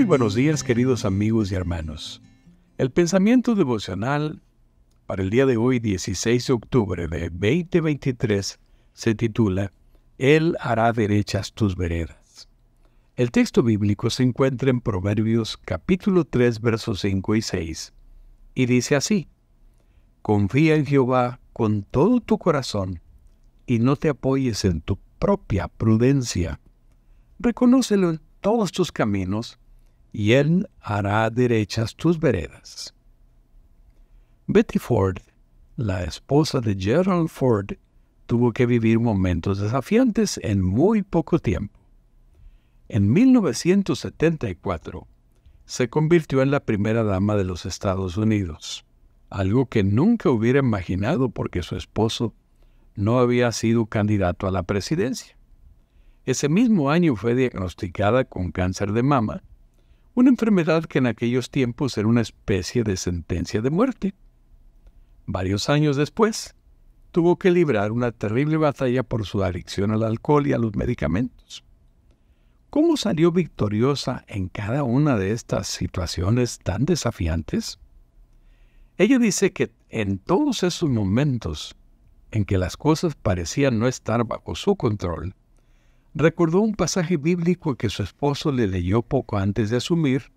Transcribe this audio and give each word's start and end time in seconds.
Muy 0.00 0.06
buenos 0.06 0.34
días 0.34 0.64
queridos 0.64 1.04
amigos 1.04 1.52
y 1.52 1.56
hermanos. 1.56 2.22
El 2.78 2.90
pensamiento 2.90 3.54
devocional 3.54 4.40
para 5.04 5.22
el 5.22 5.28
día 5.28 5.44
de 5.44 5.58
hoy, 5.58 5.78
16 5.78 6.46
de 6.46 6.52
octubre 6.54 7.06
de 7.06 7.28
2023, 7.28 8.58
se 8.94 9.14
titula 9.14 9.74
Él 10.16 10.56
hará 10.58 10.94
derechas 10.94 11.52
tus 11.52 11.76
veredas. 11.76 12.48
El 13.14 13.30
texto 13.30 13.62
bíblico 13.62 14.08
se 14.08 14.22
encuentra 14.22 14.70
en 14.70 14.80
Proverbios 14.80 15.58
capítulo 15.58 16.24
3 16.24 16.62
versos 16.62 17.00
5 17.00 17.36
y 17.36 17.42
6 17.42 17.92
y 18.54 18.64
dice 18.64 18.96
así, 18.96 19.28
Confía 20.22 20.76
en 20.76 20.86
Jehová 20.86 21.40
con 21.52 21.82
todo 21.82 22.20
tu 22.20 22.38
corazón 22.38 23.02
y 23.66 23.80
no 23.80 23.96
te 23.96 24.08
apoyes 24.08 24.64
en 24.64 24.80
tu 24.80 24.98
propia 25.18 25.68
prudencia. 25.68 26.58
Reconócelo 27.38 28.08
en 28.08 28.22
todos 28.40 28.72
tus 28.72 28.92
caminos 28.92 29.59
y 30.12 30.32
Él 30.32 30.68
hará 30.80 31.30
derechas 31.30 31.94
tus 31.94 32.18
veredas. 32.18 32.94
Betty 34.46 34.78
Ford, 34.78 35.18
la 35.76 36.02
esposa 36.02 36.60
de 36.60 36.74
Gerald 36.74 37.28
Ford, 37.28 37.72
tuvo 38.26 38.52
que 38.52 38.66
vivir 38.66 38.98
momentos 38.98 39.58
desafiantes 39.58 40.38
en 40.42 40.62
muy 40.62 41.02
poco 41.02 41.38
tiempo. 41.38 41.78
En 42.88 43.12
1974, 43.12 45.06
se 45.64 45.88
convirtió 45.88 46.42
en 46.42 46.50
la 46.50 46.60
primera 46.60 47.04
dama 47.04 47.36
de 47.36 47.44
los 47.44 47.64
Estados 47.64 48.16
Unidos, 48.16 48.84
algo 49.28 49.66
que 49.66 49.84
nunca 49.84 50.30
hubiera 50.30 50.58
imaginado 50.58 51.28
porque 51.28 51.62
su 51.62 51.76
esposo 51.76 52.34
no 52.96 53.20
había 53.20 53.52
sido 53.52 53.86
candidato 53.86 54.48
a 54.48 54.50
la 54.50 54.64
presidencia. 54.64 55.36
Ese 56.24 56.48
mismo 56.48 56.90
año 56.90 57.14
fue 57.14 57.36
diagnosticada 57.36 58.24
con 58.24 58.50
cáncer 58.50 58.92
de 58.92 59.04
mama, 59.04 59.42
una 60.14 60.30
enfermedad 60.30 60.84
que 60.84 60.98
en 60.98 61.06
aquellos 61.06 61.50
tiempos 61.50 61.96
era 61.96 62.08
una 62.08 62.20
especie 62.20 62.82
de 62.82 62.96
sentencia 62.96 63.60
de 63.60 63.70
muerte. 63.70 64.14
Varios 65.26 65.68
años 65.68 65.96
después, 65.96 66.54
tuvo 67.12 67.36
que 67.36 67.50
librar 67.50 67.92
una 67.92 68.12
terrible 68.12 68.56
batalla 68.56 69.02
por 69.02 69.26
su 69.26 69.42
adicción 69.42 69.90
al 69.90 70.02
alcohol 70.02 70.46
y 70.46 70.52
a 70.52 70.58
los 70.58 70.74
medicamentos. 70.74 71.64
¿Cómo 72.70 72.96
salió 72.96 73.32
victoriosa 73.32 74.24
en 74.28 74.48
cada 74.48 74.84
una 74.84 75.16
de 75.16 75.32
estas 75.32 75.66
situaciones 75.66 76.58
tan 76.60 76.84
desafiantes? 76.84 77.78
Ella 78.96 79.18
dice 79.18 79.52
que 79.52 79.72
en 79.88 80.18
todos 80.18 80.62
esos 80.62 80.88
momentos 80.88 81.74
en 82.30 82.44
que 82.44 82.58
las 82.58 82.76
cosas 82.76 83.16
parecían 83.16 83.78
no 83.78 83.88
estar 83.88 84.24
bajo 84.24 84.54
su 84.54 84.76
control, 84.76 85.34
recordó 86.14 86.60
un 86.60 86.74
pasaje 86.74 87.16
bíblico 87.16 87.76
que 87.76 87.90
su 87.90 88.02
esposo 88.02 88.52
le 88.52 88.66
leyó 88.66 89.02
poco 89.02 89.38
antes 89.38 89.70
de 89.70 89.76
asumir 89.76 90.32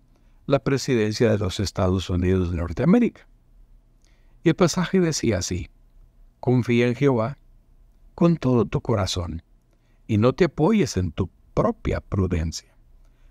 la 0.46 0.58
presidencia 0.58 1.30
de 1.30 1.38
los 1.38 1.60
Estados 1.60 2.10
Unidos 2.10 2.50
de 2.50 2.58
Norteamérica. 2.58 3.26
Y 4.42 4.50
el 4.50 4.56
pasaje 4.56 5.00
decía 5.00 5.38
así, 5.38 5.68
confía 6.40 6.86
en 6.86 6.94
Jehová 6.94 7.38
con 8.14 8.36
todo 8.36 8.66
tu 8.66 8.80
corazón 8.80 9.42
y 10.06 10.18
no 10.18 10.32
te 10.32 10.44
apoyes 10.44 10.96
en 10.96 11.12
tu 11.12 11.30
propia 11.54 12.00
prudencia. 12.00 12.76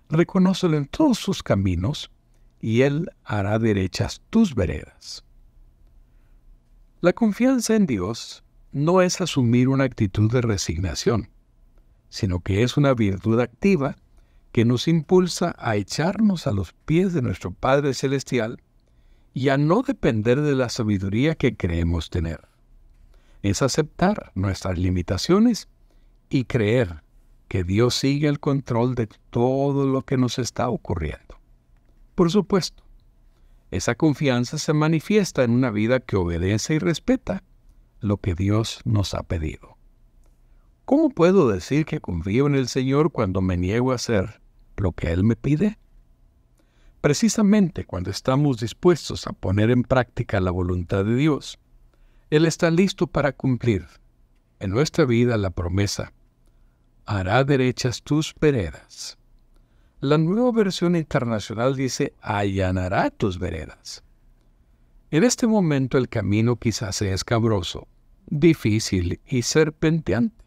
Reconócelo 0.08 0.76
en 0.76 0.86
todos 0.86 1.18
sus 1.18 1.42
caminos, 1.42 2.10
y 2.60 2.82
Él 2.82 3.10
hará 3.24 3.58
derechas 3.58 4.22
tus 4.30 4.54
veredas. 4.54 5.24
La 7.00 7.12
confianza 7.12 7.76
en 7.76 7.86
Dios 7.86 8.42
no 8.72 9.02
es 9.02 9.20
asumir 9.20 9.68
una 9.68 9.84
actitud 9.84 10.32
de 10.32 10.40
resignación, 10.40 11.28
sino 12.14 12.38
que 12.38 12.62
es 12.62 12.76
una 12.76 12.94
virtud 12.94 13.40
activa 13.40 13.96
que 14.52 14.64
nos 14.64 14.86
impulsa 14.86 15.56
a 15.58 15.74
echarnos 15.74 16.46
a 16.46 16.52
los 16.52 16.72
pies 16.72 17.12
de 17.12 17.22
nuestro 17.22 17.50
Padre 17.50 17.92
Celestial 17.92 18.62
y 19.32 19.48
a 19.48 19.58
no 19.58 19.82
depender 19.82 20.40
de 20.40 20.54
la 20.54 20.68
sabiduría 20.68 21.34
que 21.34 21.56
creemos 21.56 22.10
tener. 22.10 22.46
Es 23.42 23.62
aceptar 23.62 24.30
nuestras 24.36 24.78
limitaciones 24.78 25.66
y 26.30 26.44
creer 26.44 27.02
que 27.48 27.64
Dios 27.64 27.96
sigue 27.96 28.28
el 28.28 28.38
control 28.38 28.94
de 28.94 29.08
todo 29.30 29.84
lo 29.84 30.02
que 30.02 30.16
nos 30.16 30.38
está 30.38 30.68
ocurriendo. 30.68 31.40
Por 32.14 32.30
supuesto, 32.30 32.84
esa 33.72 33.96
confianza 33.96 34.58
se 34.58 34.72
manifiesta 34.72 35.42
en 35.42 35.50
una 35.50 35.72
vida 35.72 35.98
que 35.98 36.14
obedece 36.14 36.76
y 36.76 36.78
respeta 36.78 37.42
lo 37.98 38.18
que 38.18 38.36
Dios 38.36 38.82
nos 38.84 39.14
ha 39.14 39.24
pedido. 39.24 39.73
¿Cómo 40.84 41.10
puedo 41.10 41.48
decir 41.48 41.86
que 41.86 42.00
confío 42.00 42.46
en 42.46 42.54
el 42.54 42.68
Señor 42.68 43.10
cuando 43.10 43.40
me 43.40 43.56
niego 43.56 43.92
a 43.92 43.96
hacer 43.96 44.40
lo 44.76 44.92
que 44.92 45.12
Él 45.12 45.24
me 45.24 45.36
pide? 45.36 45.78
Precisamente 47.00 47.84
cuando 47.84 48.10
estamos 48.10 48.60
dispuestos 48.60 49.26
a 49.26 49.32
poner 49.32 49.70
en 49.70 49.82
práctica 49.82 50.40
la 50.40 50.50
voluntad 50.50 51.04
de 51.04 51.16
Dios, 51.16 51.58
Él 52.30 52.46
está 52.46 52.70
listo 52.70 53.06
para 53.06 53.32
cumplir 53.32 53.86
en 54.60 54.70
nuestra 54.70 55.04
vida 55.04 55.36
la 55.36 55.50
promesa 55.50 56.12
hará 57.06 57.44
derechas 57.44 58.02
tus 58.02 58.34
veredas. 58.40 59.18
La 60.00 60.18
nueva 60.18 60.52
versión 60.52 60.96
internacional 60.96 61.76
dice 61.76 62.14
allanará 62.20 63.10
tus 63.10 63.38
veredas. 63.38 64.02
En 65.10 65.24
este 65.24 65.46
momento 65.46 65.98
el 65.98 66.08
camino 66.08 66.56
quizás 66.56 66.96
sea 66.96 67.14
escabroso, 67.14 67.88
difícil 68.26 69.20
y 69.26 69.42
serpenteante. 69.42 70.43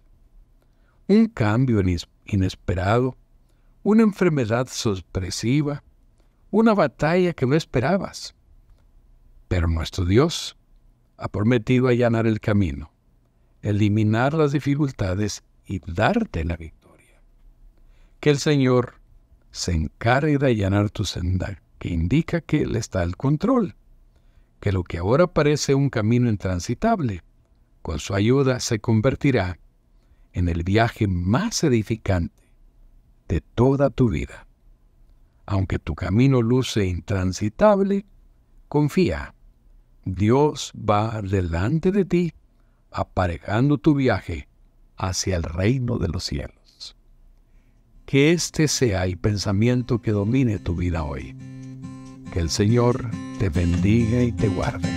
Un 1.07 1.27
cambio 1.27 1.81
inesperado, 2.25 3.15
una 3.83 4.03
enfermedad 4.03 4.67
sorpresiva, 4.69 5.83
una 6.51 6.73
batalla 6.73 7.31
que 7.31 7.45
no 7.45 7.55
esperabas. 7.55 8.35
Pero 9.47 9.67
nuestro 9.67 10.03
Dios 10.03 10.57
ha 11.15 11.29
prometido 11.29 11.87
allanar 11.87 12.27
el 12.27 12.41
camino, 12.41 12.91
eliminar 13.61 14.33
las 14.33 14.51
dificultades 14.51 15.43
y 15.65 15.79
darte 15.79 16.43
la 16.43 16.57
victoria. 16.57 17.21
Que 18.19 18.29
el 18.29 18.39
Señor 18.39 18.95
se 19.51 19.71
encargue 19.71 20.37
de 20.37 20.47
allanar 20.47 20.89
tu 20.89 21.05
senda, 21.05 21.61
que 21.79 21.89
indica 21.89 22.41
que 22.41 22.63
Él 22.63 22.75
está 22.75 23.01
al 23.01 23.15
control, 23.15 23.75
que 24.59 24.73
lo 24.73 24.83
que 24.83 24.97
ahora 24.97 25.27
parece 25.27 25.73
un 25.73 25.89
camino 25.89 26.29
intransitable, 26.29 27.23
con 27.81 27.99
su 27.99 28.13
ayuda 28.13 28.59
se 28.59 28.79
convertirá 28.79 29.59
en 30.37 30.49
el 30.49 30.63
viaje 30.63 31.07
más 31.07 31.63
edificante 31.63 32.43
de 33.27 33.41
toda 33.41 33.89
tu 33.89 34.09
vida. 34.09 34.45
Aunque 35.47 35.79
tu 35.79 35.95
camino 35.95 36.43
luce 36.43 36.85
intransitable, 36.85 38.05
confía. 38.67 39.33
Dios 40.05 40.73
va 40.77 41.23
delante 41.23 41.91
de 41.91 42.05
ti, 42.05 42.33
aparejando 42.91 43.79
tu 43.79 43.95
viaje 43.95 44.47
hacia 44.95 45.37
el 45.37 45.43
reino 45.43 45.97
de 45.97 46.07
los 46.07 46.25
cielos. 46.25 46.95
Que 48.05 48.31
este 48.31 48.67
sea 48.67 49.05
el 49.05 49.17
pensamiento 49.17 50.03
que 50.03 50.11
domine 50.11 50.59
tu 50.59 50.75
vida 50.75 51.03
hoy. 51.03 51.35
Que 52.31 52.41
el 52.41 52.51
Señor 52.51 53.09
te 53.39 53.49
bendiga 53.49 54.21
y 54.21 54.31
te 54.33 54.49
guarde. 54.49 54.96